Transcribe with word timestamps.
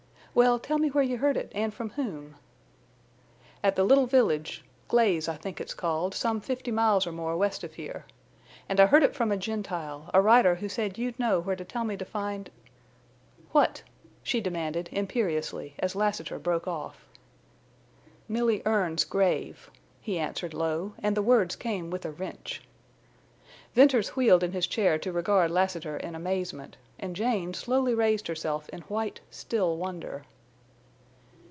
Well, 0.33 0.59
tell 0.59 0.77
me 0.77 0.87
where 0.87 1.03
you 1.03 1.17
heard 1.17 1.35
it 1.35 1.51
and 1.53 1.73
from 1.73 1.89
whom?" 1.89 2.35
"At 3.61 3.75
the 3.75 3.83
little 3.83 4.05
village—Glaze, 4.05 5.27
I 5.27 5.35
think 5.35 5.59
it's 5.59 5.73
called—some 5.73 6.39
fifty 6.39 6.71
miles 6.71 7.05
or 7.05 7.11
more 7.11 7.35
west 7.35 7.65
of 7.65 7.73
here. 7.73 8.05
An' 8.69 8.79
I 8.79 8.85
heard 8.85 9.03
it 9.03 9.13
from 9.13 9.33
a 9.33 9.35
Gentile, 9.35 10.09
a 10.13 10.21
rider 10.21 10.55
who 10.55 10.69
said 10.69 10.97
you'd 10.97 11.19
know 11.19 11.41
where 11.41 11.57
to 11.57 11.65
tell 11.65 11.83
me 11.83 11.97
to 11.97 12.05
find—" 12.05 12.49
"What?" 13.51 13.83
she 14.23 14.39
demanded, 14.39 14.87
imperiously, 14.93 15.75
as 15.79 15.97
Lassiter 15.97 16.39
broke 16.39 16.65
off. 16.65 17.03
"Milly 18.29 18.61
Erne's 18.65 19.03
grave," 19.03 19.69
he 19.99 20.17
answered 20.17 20.53
low, 20.53 20.93
and 21.03 21.17
the 21.17 21.21
words 21.21 21.57
came 21.57 21.89
with 21.89 22.05
a 22.05 22.11
wrench. 22.11 22.61
Venters 23.75 24.09
wheeled 24.17 24.43
in 24.43 24.51
his 24.51 24.67
chair 24.67 24.97
to 24.99 25.13
regard 25.13 25.49
Lassiter 25.49 25.95
in 25.95 26.13
amazement, 26.13 26.75
and 26.99 27.15
Jane 27.15 27.53
slowly 27.53 27.95
raised 27.95 28.27
herself 28.27 28.67
in 28.69 28.81
white, 28.81 29.21
still 29.31 29.77
wonder. 29.77 30.23